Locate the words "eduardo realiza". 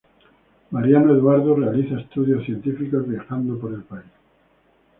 1.13-1.99